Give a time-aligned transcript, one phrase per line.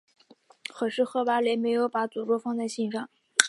[0.67, 3.07] 可是赫华勒没有把诅咒放在心上。